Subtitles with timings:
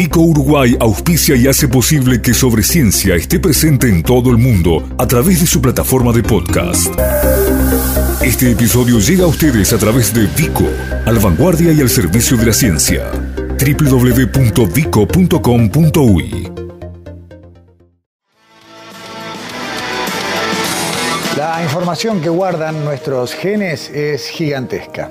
[0.00, 4.88] Vico Uruguay auspicia y hace posible que Sobre Ciencia esté presente en todo el mundo
[4.96, 6.88] a través de su plataforma de podcast.
[8.22, 10.64] Este episodio llega a ustedes a través de Vico,
[11.04, 13.10] al vanguardia y al servicio de la ciencia.
[13.58, 16.50] www.vico.com.uy
[21.36, 25.10] La información que guardan nuestros genes es gigantesca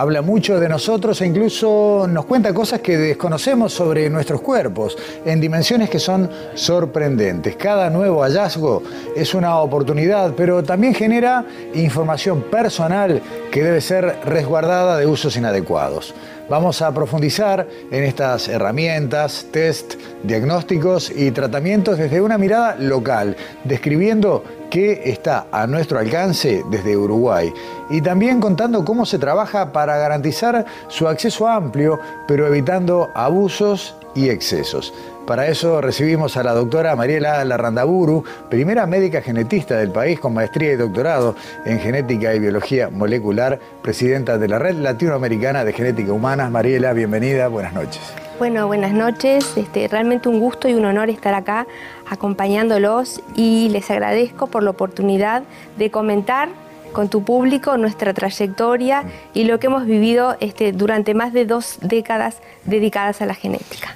[0.00, 5.40] habla mucho de nosotros e incluso nos cuenta cosas que desconocemos sobre nuestros cuerpos en
[5.40, 7.56] dimensiones que son sorprendentes.
[7.56, 8.82] Cada nuevo hallazgo
[9.16, 16.14] es una oportunidad, pero también genera información personal que debe ser resguardada de usos inadecuados.
[16.48, 24.44] Vamos a profundizar en estas herramientas, test, diagnósticos y tratamientos desde una mirada local, describiendo
[24.76, 27.50] qué está a nuestro alcance desde Uruguay
[27.88, 31.98] y también contando cómo se trabaja para garantizar su acceso amplio,
[32.28, 34.92] pero evitando abusos y excesos.
[35.26, 40.74] Para eso recibimos a la doctora Mariela Larrandaburu, primera médica genetista del país con maestría
[40.74, 46.50] y doctorado en genética y biología molecular, presidenta de la Red Latinoamericana de Genética Humana.
[46.50, 48.25] Mariela, bienvenida, buenas noches.
[48.38, 49.56] Bueno, buenas noches.
[49.56, 51.66] Este, realmente un gusto y un honor estar acá
[52.06, 55.42] acompañándolos y les agradezco por la oportunidad
[55.78, 56.50] de comentar
[56.92, 61.78] con tu público nuestra trayectoria y lo que hemos vivido este, durante más de dos
[61.80, 63.94] décadas dedicadas a la genética.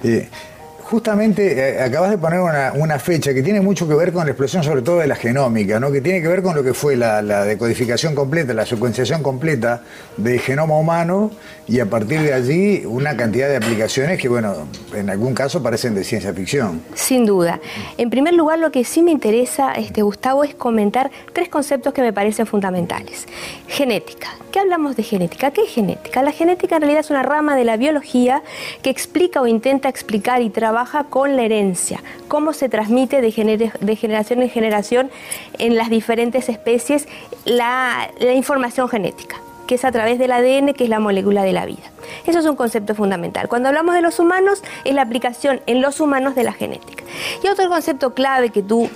[0.91, 4.61] Justamente eh, acabas de poner una, fecha que tiene mucho que ver con la explosión,
[4.61, 5.89] sobre todo de la genómica, ¿no?
[5.89, 9.83] que tiene que ver con lo que fue la, decodificación completa, la secuenciación completa
[10.17, 11.31] del genoma humano
[11.65, 15.95] y a partir de allí una cantidad de aplicaciones que, bueno, en algún caso parecen
[15.95, 16.81] de ciencia ficción.
[16.93, 17.61] Sin duda.
[17.97, 22.01] En primer lugar, lo que sí me interesa, este, Gustavo, es comentar tres conceptos que
[22.01, 23.27] me parecen fundamentales.
[23.69, 24.27] Genética.
[24.51, 25.51] ¿Qué hablamos de genética?
[25.51, 26.21] ¿Qué es genética?
[26.21, 28.43] La genética en realidad es una rama de la biología
[28.81, 34.41] que explica o intenta explicar y trabaja con la herencia, cómo se transmite de, generación
[34.41, 35.11] en generación
[35.59, 37.07] en las diferentes especies
[37.45, 39.37] la, información genética
[39.67, 41.83] que es a través del ADN, que es la molécula de la vida.
[42.25, 43.47] Eso es un concepto fundamental.
[43.47, 47.05] Cuando hablamos de los humanos, es la aplicación en los humanos de la genética.
[47.41, 48.89] Y otro concepto clave que tú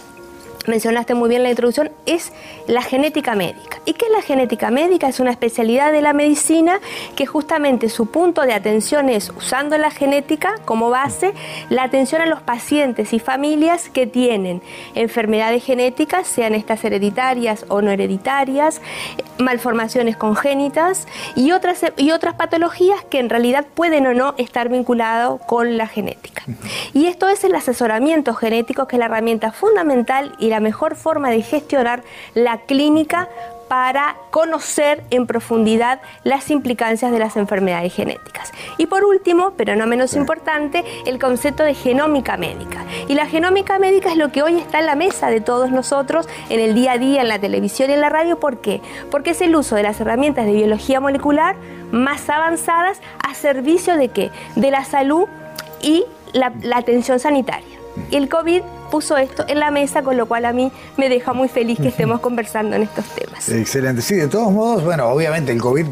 [0.67, 2.31] mencionaste muy bien la introducción, es
[2.67, 3.79] la genética médica.
[3.85, 5.07] ¿Y qué es la genética médica?
[5.07, 6.79] Es una especialidad de la medicina
[7.15, 11.33] que justamente su punto de atención es, usando la genética como base,
[11.69, 14.61] la atención a los pacientes y familias que tienen
[14.95, 18.81] enfermedades genéticas, sean estas hereditarias o no hereditarias,
[19.37, 25.39] malformaciones congénitas y otras, y otras patologías que en realidad pueden o no estar vinculadas
[25.47, 26.43] con la genética.
[26.93, 31.29] Y esto es el asesoramiento genético, que es la herramienta fundamental y la mejor forma
[31.29, 33.29] de gestionar la clínica
[33.67, 38.51] para conocer en profundidad las implicancias de las enfermedades genéticas.
[38.77, 42.85] Y por último, pero no menos importante, el concepto de genómica médica.
[43.07, 46.27] Y la genómica médica es lo que hoy está en la mesa de todos nosotros
[46.49, 48.39] en el día a día, en la televisión y en la radio.
[48.39, 48.81] ¿Por qué?
[49.09, 51.55] Porque es el uso de las herramientas de biología molecular
[51.91, 54.31] más avanzadas a servicio de qué?
[54.55, 55.27] De la salud
[55.81, 57.75] y la, la atención sanitaria.
[58.11, 58.61] Y el COVID
[58.95, 61.89] puso esto en la mesa, con lo cual a mí me deja muy feliz que
[61.89, 63.49] estemos conversando en estos temas.
[63.49, 64.01] Excelente.
[64.01, 65.87] Sí, de todos modos, bueno, obviamente el COVID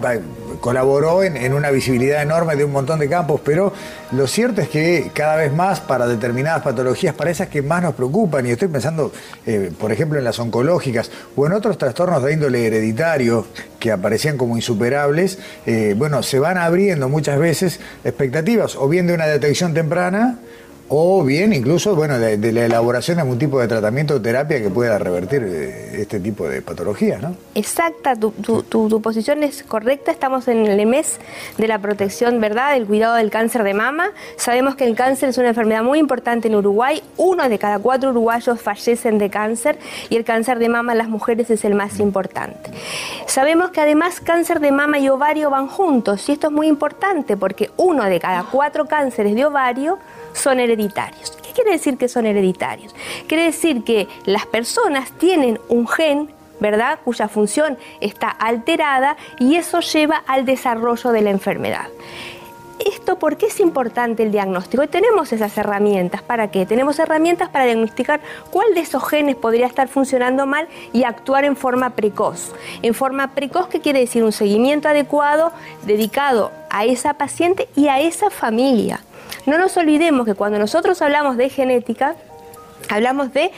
[0.61, 3.73] colaboró en, una visibilidad enorme de un montón de campos, pero
[4.13, 7.93] lo cierto es que cada vez más para determinadas patologías, para esas que más nos
[7.93, 9.11] preocupan, y estoy pensando,
[9.45, 13.45] eh, por ejemplo, en las oncológicas o en otros trastornos de índole hereditario
[13.81, 19.13] que aparecían como insuperables, eh, bueno, se van abriendo muchas veces expectativas o bien de
[19.13, 20.39] una detección temprana,
[20.95, 24.69] o bien incluso bueno de, la elaboración de algún tipo de tratamiento o terapia que
[24.69, 27.35] pueda revertir eh, este tipo de patologías, ¿no?
[27.55, 31.19] Exacta, tu, tu, posición es correcta, estamos en el mes
[31.57, 34.11] de la protección, ¿verdad?, del cuidado del cáncer de mama.
[34.37, 38.11] Sabemos que el cáncer es una enfermedad muy importante en Uruguay, uno de cada cuatro
[38.11, 39.79] uruguayos fallecen de cáncer
[40.11, 42.69] y el cáncer de mama en las mujeres es el más importante.
[43.25, 47.35] Sabemos que además cáncer de mama y ovario van juntos y esto es muy importante
[47.35, 49.97] porque uno de cada cuatro cánceres de ovario
[50.33, 51.31] son hereditarios.
[51.31, 52.95] ¿Qué quiere decir que son hereditarios?
[53.27, 56.99] Quiere decir que las personas tienen un gen ¿verdad?
[57.03, 61.87] Cuya función está alterada y eso lleva al desarrollo de la enfermedad.
[62.79, 64.83] ¿Esto por qué es importante el diagnóstico?
[64.83, 66.21] Y tenemos esas herramientas.
[66.21, 66.65] ¿Para qué?
[66.65, 68.19] Tenemos herramientas para diagnosticar
[68.49, 72.53] cuál de esos genes podría estar funcionando mal y actuar en forma precoz.
[72.81, 74.23] En forma precoz, ¿qué quiere decir?
[74.23, 75.51] Un seguimiento adecuado
[75.85, 79.01] dedicado a esa paciente y a esa familia.
[79.45, 82.15] No nos olvidemos que cuando nosotros hablamos de genética,
[82.89, 83.51] hablamos de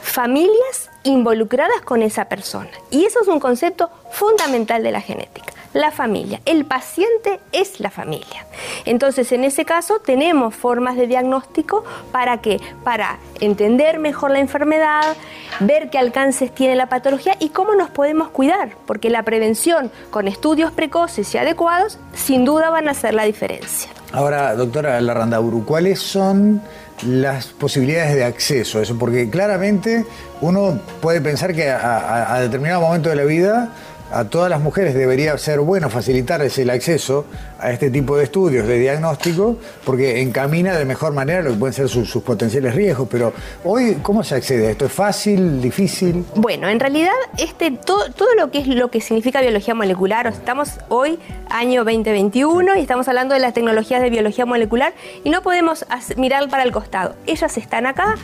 [0.00, 2.70] familias involucradas con esa persona.
[2.90, 5.52] Y eso es un concepto fundamental de la genética.
[5.72, 6.40] la familia.
[6.46, 8.46] El paciente es la familia.
[8.86, 15.14] Entonces, en ese caso, tenemos formas de diagnóstico para que para entender mejor la enfermedad,
[15.60, 20.28] ver qué alcances tiene la patología y cómo nos podemos cuidar, porque la prevención con
[20.28, 23.90] estudios precoces y adecuados sin duda van a hacer la diferencia.
[24.16, 26.62] Ahora, doctora Larrandaburu, ¿cuáles son
[27.06, 28.96] las posibilidades de acceso a eso?
[28.98, 30.06] Porque claramente
[30.40, 33.74] uno puede pensar que a, determinado momento de la vida
[34.10, 37.24] a todas las mujeres debería ser bueno facilitarles el acceso
[37.58, 41.72] a este tipo de estudios de diagnóstico porque encamina de mejor manera lo que pueden
[41.72, 43.08] ser sus, potenciales riesgos.
[43.10, 43.32] Pero
[43.64, 44.86] hoy, ¿cómo se accede a esto?
[44.86, 46.24] ¿Es fácil, difícil?
[46.34, 50.70] Bueno, en realidad este, todo, todo lo que es lo que significa biología molecular, estamos
[50.88, 51.18] hoy
[51.50, 54.94] año 2021 y estamos hablando de las tecnologías de biología molecular
[55.24, 55.84] y no podemos
[56.16, 57.14] mirar para el costado.
[57.26, 58.14] Ellas están acá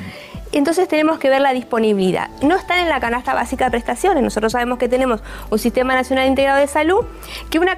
[0.53, 2.29] entonces tenemos que ver la disponibilidad.
[2.43, 4.23] No están en la canasta básica de prestaciones.
[4.23, 7.05] Nosotros sabemos que tenemos un Sistema Nacional Integrado de Salud,
[7.51, 7.77] que una,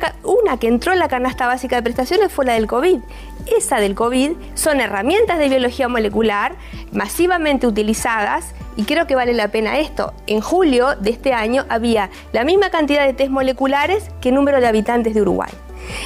[0.58, 2.98] que entró en la canasta básica de prestaciones fue la del COVID.
[3.56, 6.54] Esa del COVID son herramientas de biología molecular
[6.92, 10.12] masivamente utilizadas y creo que vale la pena esto.
[10.26, 14.66] En julio de este año había la misma cantidad de test moleculares que número de
[14.66, 15.50] habitantes de Uruguay.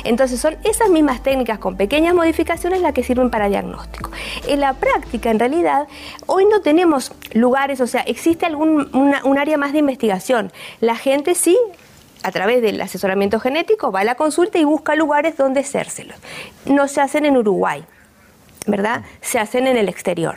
[0.05, 4.11] Entonces son esas mismas técnicas con pequeñas modificaciones las que sirven para diagnóstico.
[4.47, 5.89] En la práctica, en realidad,
[6.27, 8.89] hoy no tenemos lugares, o sea, existe algún
[9.25, 10.53] un área más de investigación.
[10.81, 11.57] La gente sí
[12.23, 16.17] a través del asesoramiento genético va a la consulta y busca lugares donde hacérselos.
[16.67, 17.85] No se hacen en Uruguay,
[18.67, 19.03] ¿verdad?
[19.21, 20.37] Se hacen en el exterior.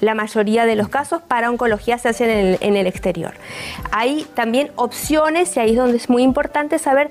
[0.00, 3.34] La mayoría de los casos para oncología se hacen en el, en el exterior.
[3.92, 7.08] Hay también opciones y ahí es donde es muy importante saber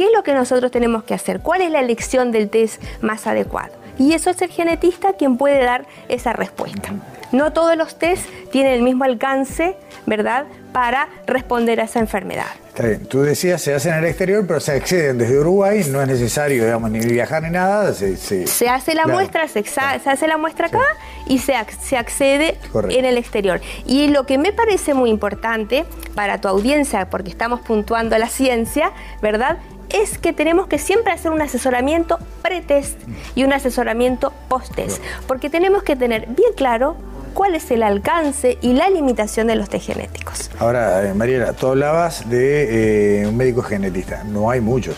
[0.00, 1.40] ¿Qué es lo que nosotros tenemos que hacer?
[1.40, 3.74] ¿Cuál es la elección del test más adecuado?
[3.98, 6.94] Y eso es el genetista quien puede dar esa respuesta.
[7.32, 9.76] No todos los test tienen el mismo alcance,
[10.06, 12.46] ¿verdad?, para responder a esa enfermedad.
[12.68, 13.04] Está bien.
[13.04, 16.64] Tú decías, se hacen en el exterior, pero se acceden desde Uruguay, no es necesario,
[16.64, 17.92] digamos, ni viajar ni nada.
[17.92, 21.52] Se, hace la muestra, se, hace la muestra acá y se,
[21.82, 22.56] se accede
[22.88, 23.60] en el exterior.
[23.84, 28.92] Y lo que me parece muy importante para tu audiencia, porque estamos puntuando la ciencia,
[29.20, 29.58] ¿verdad?,
[29.92, 32.98] es que tenemos que siempre hacer un asesoramiento pre-test
[33.34, 36.96] y un asesoramiento post-test, porque tenemos que tener bien claro
[37.34, 40.50] cuál es el alcance y la limitación de los test genéticos.
[40.58, 44.96] Ahora, eh, Mariela, tú hablabas de eh, un médico genetista, no hay muchos.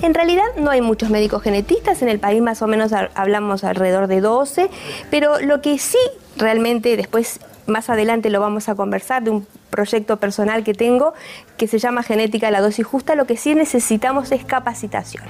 [0.00, 4.06] En realidad no hay muchos médicos genetistas, en el país más o menos hablamos alrededor
[4.06, 4.70] de 12,
[5.10, 5.98] pero lo que sí
[6.36, 11.14] realmente después más adelante lo vamos a conversar, de un proyecto personal que tengo
[11.56, 15.22] que se llama Genética de la dosis justa, lo que sí necesitamos es capacitación.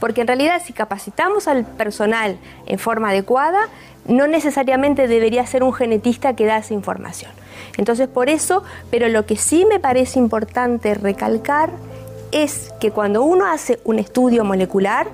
[0.00, 3.68] Porque en realidad si capacitamos al personal en forma adecuada,
[4.06, 7.30] no necesariamente debería ser un genetista que da esa información.
[7.76, 11.70] Entonces por eso, pero lo que sí me parece importante recalcar
[12.32, 15.06] es que cuando uno hace un estudio molecular,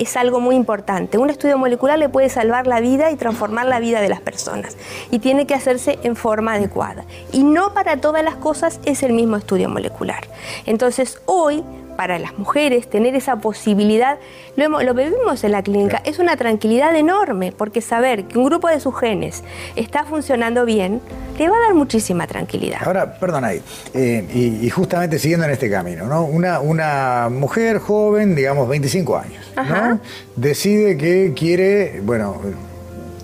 [0.00, 1.18] es algo muy importante.
[1.18, 4.76] Un estudio molecular le puede salvar la vida y transformar la vida de las personas.
[5.10, 7.04] Y tiene que hacerse en forma adecuada.
[7.32, 10.26] Y no para todas las cosas es el mismo estudio molecular.
[10.64, 11.62] Entonces, hoy
[12.00, 14.16] para las mujeres tener esa posibilidad,
[14.56, 18.68] lo, lo vivimos en la clínica, es una tranquilidad enorme, porque saber que un grupo
[18.68, 19.42] de sus genes
[19.76, 21.02] está funcionando bien,
[21.38, 22.78] le va a dar muchísima tranquilidad.
[22.86, 23.60] Ahora, perdón ahí,
[23.92, 24.24] eh,
[24.62, 26.24] y, justamente siguiendo en este camino, ¿no?
[26.24, 30.00] Una, una mujer joven, digamos 25 años, ¿no?
[30.36, 32.40] decide que quiere, bueno,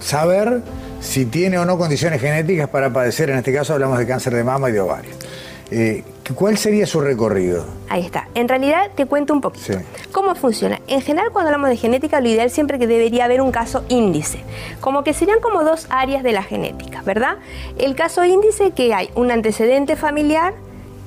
[0.00, 0.60] saber
[1.00, 4.44] si tiene o no condiciones genéticas para padecer, en este caso hablamos de cáncer de
[4.44, 5.12] mama y de ovario.
[5.70, 6.04] Eh,
[6.34, 7.64] ¿Cuál sería su recorrido?
[7.88, 8.28] Ahí está.
[8.34, 9.78] En realidad te cuento un poquito.
[10.10, 10.80] ¿Cómo funciona?
[10.88, 14.40] En general cuando hablamos de genética lo ideal siempre que debería haber un caso índice.
[14.80, 17.36] Como que serían como dos áreas de la genética, ¿verdad?
[17.78, 20.54] El caso índice que hay un antecedente familiar,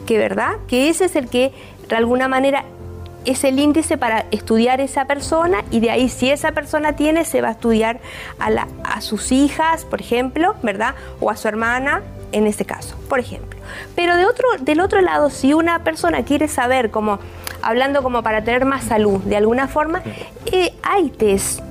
[0.06, 1.52] que verdad, que ese es el que
[1.90, 2.64] de alguna manera
[3.26, 7.42] es el índice para estudiar esa persona y de ahí si esa persona tiene se
[7.42, 8.00] va a estudiar
[8.40, 10.96] a, la, a sus hijas, por ejemplo, ¿verdad?
[11.20, 13.60] O a su hermana en ese caso, por ejemplo.
[13.96, 17.20] Pero de otro, del otro lado, si una persona quiere saber, como
[17.62, 20.02] hablando como para tener más salud, de alguna forma,
[20.52, 21.62] eh, hay test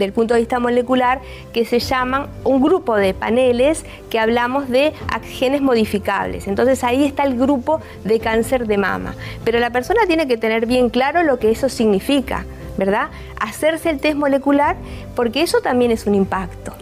[0.00, 1.20] del punto de vista molecular
[1.52, 4.92] que se llaman un grupo de paneles que hablamos de
[5.24, 6.48] genes modificables.
[6.48, 9.14] Entonces ahí está el grupo de cáncer de mama.
[9.44, 12.46] Pero la persona tiene que tener bien claro lo que eso significa,
[12.76, 13.10] ¿verdad?
[13.38, 14.76] Hacerse el test molecular
[15.14, 16.72] porque eso también es un impacto.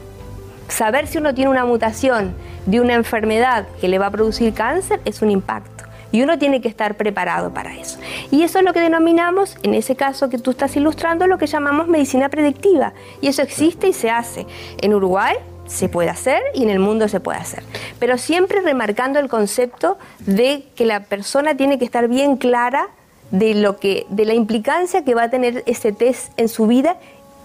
[0.69, 2.35] Saber si uno tiene una mutación
[2.69, 5.85] de una enfermedad que le va a producir cáncer es un impacto.
[6.13, 7.99] Y uno tiene que estar preparado para eso.
[8.31, 11.47] Y eso es lo que denominamos, en ese caso que tú estás ilustrando, lo que
[11.47, 12.93] llamamos medicina predictiva.
[13.21, 14.47] Y eso existe y se hace.
[14.81, 17.63] En Uruguay se puede hacer y en el mundo se puede hacer.
[17.99, 22.89] Pero siempre remarcando el concepto de que la persona tiene que estar bien clara
[23.31, 26.97] de lo que de la implicancia que va a tener ese test en su vida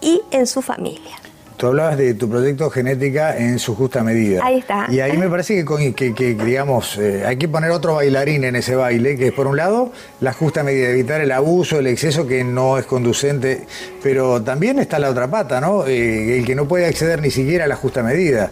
[0.01, 1.18] y en su familia.
[1.63, 4.41] Tú hablabas de tu proyecto genética en su justa medida.
[4.43, 4.86] Ahí está.
[4.89, 5.63] Y ahí me parece
[5.96, 9.55] que, digamos, eh, hay que poner otro bailarín en ese baile, que es por un
[9.55, 13.65] lado la justa medida, evitar el abuso, el exceso que no es conducente,
[14.03, 15.88] pero también está la otra pata, ¿no?
[15.88, 18.51] Eh, el que no puede acceder ni siquiera a la justa medida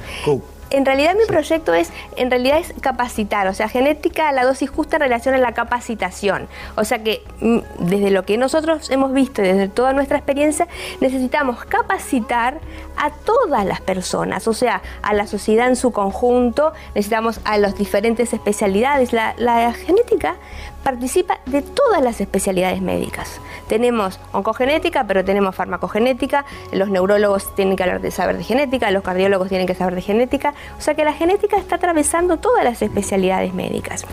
[0.72, 4.96] en realidad mi proyecto es, en realidad es capacitar, o sea, genética la dosis justa
[4.98, 6.48] en relación a la capacitación.
[6.76, 10.68] O sea que mm, desde lo que nosotros hemos visto, desde toda nuestra experiencia,
[11.00, 12.60] necesitamos capacitar
[12.98, 17.78] a todas las personas, o sea, a la sociedad en su conjunto, necesitamos a las
[17.78, 19.14] diferentes especialidades.
[19.14, 20.36] La, la genética
[20.84, 23.40] participa de todas las especialidades médicas.
[23.72, 29.66] Tenemos oncogenética, pero tenemos farmacogenética, los neurólogos tienen que saber de genética, los cardiólogos tienen
[29.66, 34.04] que saber de genética, o sea que la genética está atravesando todas las especialidades médicas.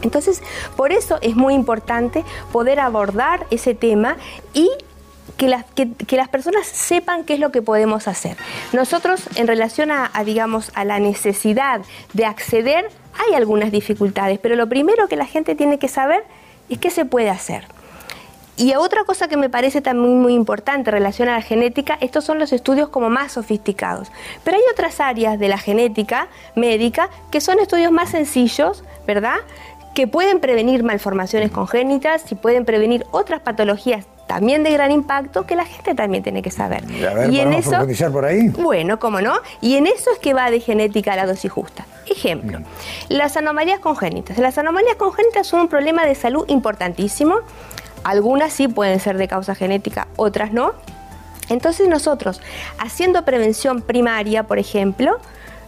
[0.00, 0.42] Entonces,
[0.76, 4.16] por eso es muy importante poder abordar ese tema
[4.54, 4.70] y
[5.36, 8.38] que las, que, las, personas sepan qué es lo que podemos hacer.
[8.72, 11.82] Nosotros, en relación a, digamos, a la necesidad
[12.14, 12.88] de acceder,
[13.28, 16.24] hay algunas dificultades, pero lo primero que la gente tiene que saber
[16.70, 17.75] es qué se puede hacer.
[18.56, 22.24] Y otra cosa que me parece también muy importante en relación a la genética, estos
[22.24, 24.10] son los estudios como más sofisticados.
[24.44, 29.36] Pero hay otras áreas de la genética médica que son estudios más sencillos, ¿verdad?
[29.94, 35.54] Que pueden prevenir malformaciones congénitas y pueden prevenir otras patologías también de gran impacto que
[35.54, 36.82] la gente también tiene que saber.
[37.30, 37.76] y en eso,
[38.12, 38.48] por ahí?
[38.48, 39.34] Bueno, cómo no.
[39.60, 41.86] Y en eso es que va de genética a la dosis justa.
[42.06, 42.60] Ejemplo,
[43.08, 44.38] las anomalías congénitas.
[44.38, 47.36] Las anomalías congénitas son un problema de salud importantísimo
[48.06, 50.74] algunas sí pueden ser de causa genética, otras no.
[51.48, 52.40] Entonces nosotros,
[52.78, 55.18] haciendo prevención primaria, por ejemplo,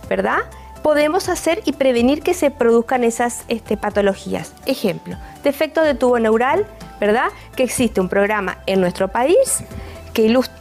[0.09, 0.39] ¿verdad?
[0.83, 4.53] Podemos hacer y prevenir que se produzcan esas este, patologías.
[4.67, 6.65] Ejemplo, defecto de tubo neural,
[7.01, 7.31] ¿verdad?
[7.57, 9.65] Que existe un programa en nuestro país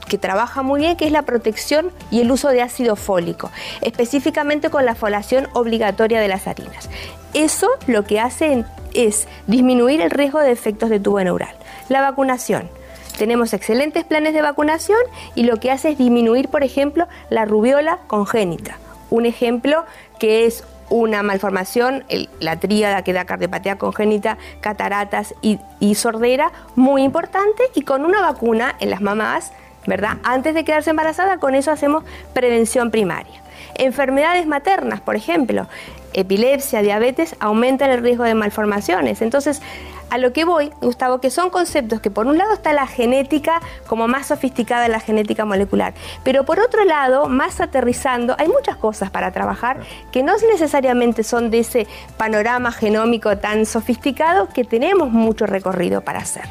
[0.07, 4.69] que, trabaja muy bien, que es la protección y el uso de ácido fólico, específicamente
[4.69, 6.89] con la folación obligatoria de las harinas.
[7.33, 11.55] Eso lo que hace es disminuir el riesgo de defectos de tubo neural.
[11.89, 12.69] La vacunación.
[13.17, 14.99] Tenemos excelentes planes de vacunación
[15.33, 18.77] y lo que hace es disminuir, por ejemplo, la rubiola congénita.
[19.09, 19.85] Un ejemplo
[20.19, 22.03] que es una malformación,
[22.39, 28.21] la tríada que da cardiopatía congénita, cataratas y, y, sordera, muy importante y con una
[28.21, 29.51] vacuna en las mamás,
[29.85, 30.17] ¿verdad?
[30.23, 32.03] Antes de quedarse embarazada, con eso hacemos
[32.33, 33.41] prevención primaria.
[33.75, 35.67] Enfermedades maternas, por ejemplo,
[36.13, 39.21] epilepsia, diabetes, aumentan el riesgo de malformaciones.
[39.21, 39.61] Entonces,
[40.09, 43.61] a lo que voy, Gustavo, que son conceptos que por un lado está la genética
[43.87, 49.09] como más sofisticada la genética molecular, pero por otro lado, más aterrizando, hay muchas cosas
[49.09, 49.79] para trabajar
[50.11, 51.87] que no necesariamente son de ese
[52.17, 56.43] panorama genómico tan sofisticado que tenemos mucho recorrido para hacer.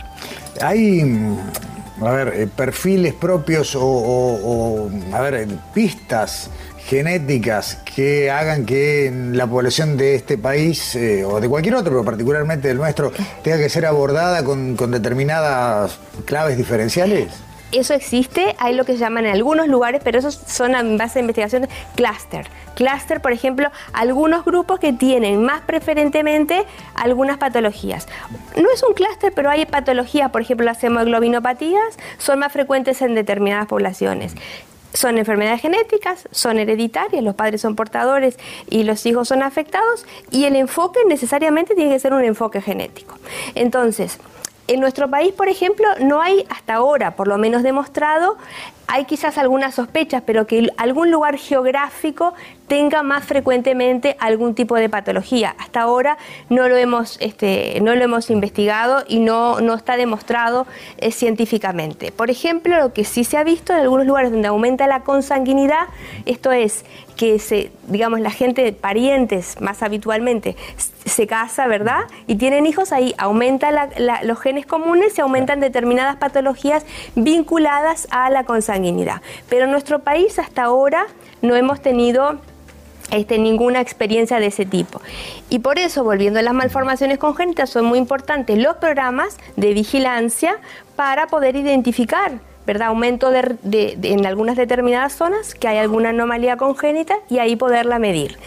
[0.60, 1.02] Hay
[2.00, 6.50] a ver, eh, perfiles propios o, a ver, pistas
[6.86, 12.04] genéticas que hagan que la población de este país eh, o de cualquier otro, pero
[12.04, 13.12] particularmente del nuestro,
[13.42, 17.32] tenga que ser abordada con, determinadas claves diferenciales?
[17.72, 21.22] Eso existe, hay lo que llaman en algunos lugares, pero esos son en base a
[21.22, 22.46] investigaciones clúster.
[22.76, 26.64] Clúster, por ejemplo, algunos grupos que tienen más preferentemente
[26.94, 28.06] algunas patologías.
[28.56, 33.16] No es un clúster, pero hay patologías, por ejemplo, las hemoglobinopatías son más frecuentes en
[33.16, 34.36] determinadas poblaciones
[34.92, 38.38] son enfermedades genéticas, son hereditarias, los padres son portadores
[38.70, 43.18] y los hijos son afectados y el enfoque necesariamente tiene que ser un enfoque genético.
[43.54, 44.18] Entonces,
[44.68, 48.36] en nuestro país, por ejemplo, no hay hasta ahora, por lo menos demostrado,
[48.88, 52.34] hay quizás algunas sospechas, pero que algún lugar geográfico
[52.68, 55.54] tenga más frecuentemente algún tipo de patología.
[55.58, 56.18] Hasta ahora
[56.50, 60.66] no lo hemos, este, no lo hemos investigado y no, no está demostrado
[60.98, 62.12] eh, científicamente.
[62.12, 65.86] Por ejemplo, lo que sí se ha visto en algunos lugares donde aumenta la consanguinidad,
[66.24, 66.84] esto es
[67.16, 70.56] que se, digamos, la gente, parientes más habitualmente,
[71.06, 72.02] se casa, ¿verdad?
[72.26, 73.88] Y tienen hijos, ahí aumenta
[74.22, 76.84] los genes comunes y aumentan determinadas patologías
[77.14, 79.22] vinculadas a la consanguinidad.
[79.48, 81.06] Pero en nuestro país hasta ahora
[81.42, 82.38] no hemos tenido
[83.10, 85.00] este, ninguna experiencia de ese tipo.
[85.48, 90.58] Y por eso, volviendo a las malformaciones congénitas, son muy importantes los programas de vigilancia
[90.96, 92.88] para poder identificar ¿verdad?
[92.88, 93.56] aumento de,
[94.02, 98.38] en algunas determinadas zonas que hay alguna anomalía congénita y ahí poderla medir.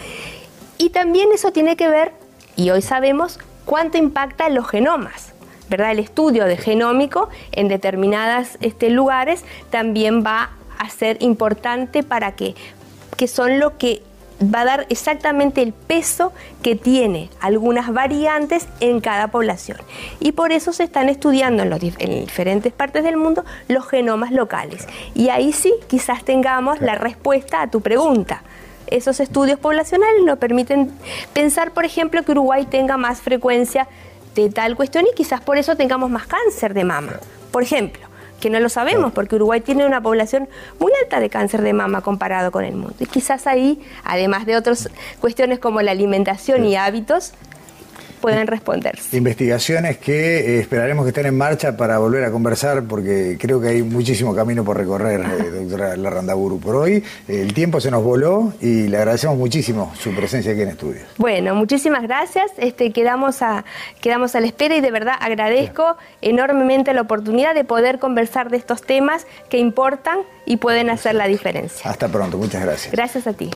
[0.78, 2.12] Y también eso tiene que ver,
[2.60, 5.32] y hoy sabemos, cuánto impacta los genomas.
[5.70, 5.92] ¿verdad?
[5.92, 12.56] El estudio de genómico en determinados este, lugares también va a ser importante para que,
[13.16, 14.02] que son lo que
[14.44, 19.78] va a dar exactamente el peso que tiene algunas variantes en cada población.
[20.20, 24.86] Y por eso se están estudiando en, en diferentes partes del mundo los genomas locales.
[25.16, 28.44] Y ahí sí, quizás tengamos la respuesta a tu pregunta
[28.92, 30.92] esos estudios poblacionales nos permiten
[31.34, 33.88] pensar, por ejemplo, que Uruguay tenga más frecuencia
[34.36, 37.20] de tal cuestión y quizás por eso tengamos más cáncer de mama,
[37.52, 40.48] por ejemplo que no lo sabemos, porque Uruguay tiene una población
[40.80, 42.96] muy alta de cáncer de mama comparado con el mundo.
[43.00, 47.34] Y quizás ahí, además de otras cuestiones como la alimentación y hábitos,
[48.20, 49.16] pueden responderse.
[49.16, 53.70] Investigaciones que eh, esperaremos que estén en marcha para volver a conversar, porque creo que
[53.70, 56.60] hay muchísimo camino por recorrer, eh, doctora Larrandaburu.
[56.60, 60.70] Por hoy el tiempo se nos voló y le agradecemos muchísimo su presencia aquí en
[60.70, 61.02] estudio.
[61.18, 62.52] Bueno, muchísimas gracias.
[62.58, 63.66] Este, quedamos, a,
[64.02, 68.58] quedamos a la espera y de verdad agradezco enormemente la oportunidad de poder conversar de
[68.58, 71.90] estos temas que importan y pueden hacer la diferencia.
[71.90, 72.92] Hasta pronto, muchas gracias.
[72.92, 73.48] Gracias a ti.